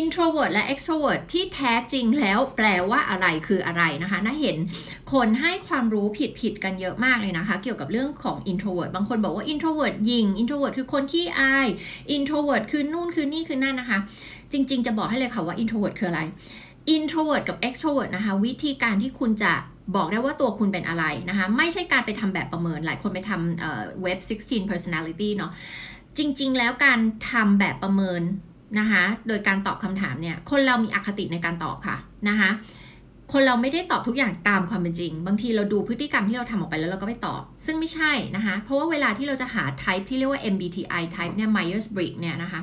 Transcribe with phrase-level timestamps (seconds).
[0.00, 4.56] introvert และ extrovert ที่แท้จริงแล้วแปลว่าอะไรคืออะไรนะคะน่าเห็น
[5.12, 11.68] คนให้ความรู้ผิดผิดกันเยอะมากเลยนะคะ เกี่ยวกับเรื่องของ introvert บางคนบอกว่า introvert ยิง introvert คือคนขี้อาย
[12.16, 13.98] introvert คือนู่นคือนี่คือนั่นนะคะ
[14.52, 16.22] จริง ๆ จะบอกให้เลยค่ะว่า introvert คืออะไร
[16.96, 19.52] introvert กับ extrovert นะคะ วิธีการที่คุณจะ
[19.96, 25.52] บอกได้ว่าตัวคุณเป็นอะไรนะคะ ไม่ใช่การไปทำแบบประเมิน หลายคนไปทำเว็บ16 personality เนาะ
[26.18, 26.98] จริง ๆ แล้วการ
[27.30, 28.22] ทำแบบประเมิน
[28.78, 31.96] นะคะโดยการตอบคำถามเนี่ยคนเรามีอคติในการตอบค่ะ
[32.28, 32.50] นะคะ
[33.32, 42.60] คนเราไม่ได้ตอบทุกอย่างตามความเป็นจริง บางทีเราดูพฤติกรรมที่เราทำออกไปแล้วเราก็ไม่ตอบ ซึ่งไม่ใช่นะคะเพราะว่าเวลาที่เราจะหา type ที่เรียกว่า MBTI type เนี่ย Myers-Briggs เนี่ยนะคะ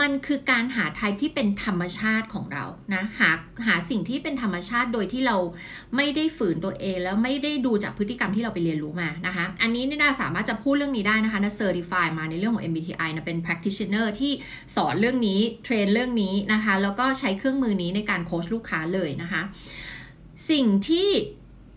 [0.00, 2.64] มันคือการหา type ที่เป็นธรรมชาติของเรา
[2.94, 3.30] นะหา
[3.66, 5.36] หาสิ่งที่เป็นธรรมชาติโดยที่เรา
[5.96, 14.32] ไม่ได้ฝืนตัวเองแล้วไม่ได้ดูจากพฤติกรรมที่เราไปเรียนรู้มานะคะ อันนี้นี่นาสามารถจะพูดเรื่องนี้ได้นะคะนา certify มาในเรื่องของ MBTI นะเป็น practitioner ที่
[14.76, 19.42] สอนเรื่องนี้ train เรื่องนี้นะคะ แล้วก็ใช้เครื่องมือนี้ในการโค้ชลูกค้าเลยนะคะ
[20.50, 21.08] สิ่งที่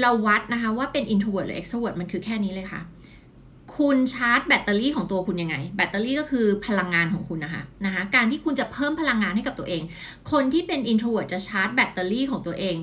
[0.00, 2.80] เราวัดนะคะว่าเป็น introvert หรือ extrovert มันคือแค่นี้เลยค่ะ
[3.78, 9.82] คุณชาร์จแบตเตอรี่ของตัวคุณยังไง แบตเตอรี่ก็คือพลังงานของคุณนะคะนะคะ การที่คุณจะเพิ่มพลังงานให้กับตัวเอง
[10.32, 12.76] คนที่เป็น introvert จะชาร์จแบตเตอรี่ของตัวเอง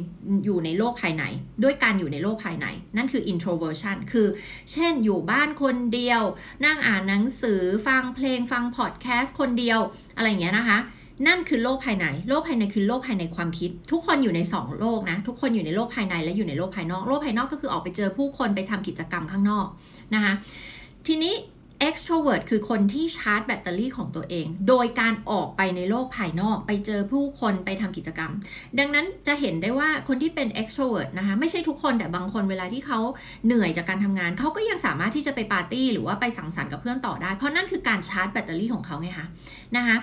[0.46, 1.24] อยู่ในโลกภายใน
[1.64, 4.28] ด้วยการอยู่ในโลกภายใน นั่นคือ introversion คือ
[4.72, 6.22] เช่นอยู่บ้านคนเดียว
[6.66, 9.80] นั่งอ่านหนังสือฟังเพลงฟังพอดแคสต์คนเดียว
[10.18, 10.80] อะไรอย่างเงี้ยนะคะ
[11.28, 19.68] นั่นคือโลกภายใน โลกภายในคือโลกภายในความคิด ทุกคนอยู่ใน 2 โลกนะ ทุกคนอยู่ในโลกภายในและอยู่ในโลกภายนอก โลกภายนอกก็คือออกไปเจอผู้คนไปทำกิจกรรมข้างนอก
[20.16, 20.34] นะคะ
[21.08, 21.36] ทีนี้
[21.88, 28.32] extrovert คือคนที่ชาร์จแบตเตอรี่ของตัวเอง โดยการออกไปในโลกภายนอก ไปเจอผู้คนไปทำกิจกรรม
[28.80, 33.00] ดังนั้นจะเห็นได้ว่าคนที่เป็น extrovert นะคะ ไม่ใช่ทุกคนแต่บางคนเวลาที่เขา
[33.46, 39.28] เหนื่อยจากการทำงาน เขาก็ยังสามารถที่จะไปปาร์ตี้หรือว่าไปสังสรรค์กับเพื่อนต่อได้ เพราะนั่นคือการชาร์จแบตเตอรี่ของเขาไงคะ
[39.76, 39.98] นะคะ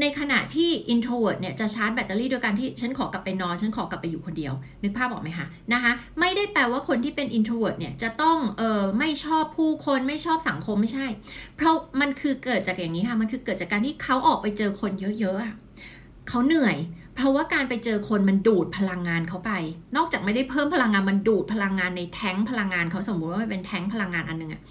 [0.00, 11.06] ในขณะที่ introvert เนี่ยจะชาร์จแบตเตอรี่โดยการที่ฉันขอกลับไปนอน ฉันขอกลับไปอยู่คนเดียว นึกภาพออกไหมคะนะคะไม่ได้แปลว่าคนที่เป็น introvert เนี่ยจะต้องเออไม่ชอบผู้คนไม่ชอบสังคมไม่ใช่
[11.56, 15.54] เพราะมันคือเกิดจากอย่างนี้ค่ะมันคือเกิดจากการที่เขาออกไปเจอคนเยอะๆอะ
[16.28, 16.76] เขาเหนื่อย
[17.14, 19.52] เพราะว่าการไปเจอคนมันดูดพลังงานเขาไป
[19.96, 24.62] นอกจากไม่ได้เพิ่มพลังงานมันดูดพลังงานในแท้งพลังงานเขาสมมุติว่ามันเป็นแท้งพลังงานอันนึงอะ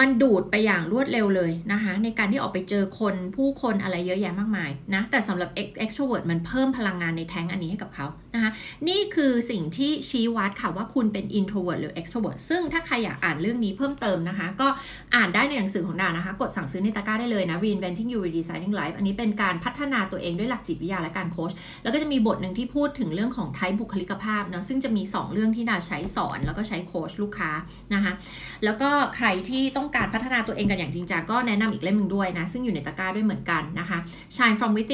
[0.00, 5.50] มันดูดไปอย่างรวดเร็วเลยนะคะ ในการที่ออกไปเจอคนผู้คนอะไรเยอะแยะมากมายนะ แต่สำหรับ
[5.84, 8.50] extrovert มันเพิ่มพลังงานในแท้งอันนี้ให้กับเขานะคะ
[8.88, 14.68] นี่คือสิ่งที่ชี้วัดค่ะว่าคุณเป็น introvert หรือ extrovert ซึ่งถ้าใครอยากอ่านเรื่องนี้เพิ่มเติมนะคะ ก็
[15.14, 27.50] อ่านได้ในหนังสือของดานะคะ กดสั่งซื้อในตะกร้าได้เลยนะ reinventing you redesigning life อันนี้เป็นการพัฒนาตัวเองด้วยหลักจิตวิทยาและการโค้ชแล้วก็จะมีบทหนึ่งที่พูดถึงเรื่องของไทป์บุคลิกภาพนะซึ่งจะมี 2 เรื่องที่ดาใช้สอนแล้วก็ใช้โค้ชลูกค้า
[27.94, 28.12] นะคะ
[28.64, 33.98] แล้วก็ใครที่ต้องการพัฒนาตัวเองกันอย่างจริงจังก็แนะนำอีกเล่มหนึ่งด้วยนะ ซึ่งอยู่ในตะกร้าด้วยเหมือนกันนะคะ
[34.36, 34.92] Shine from within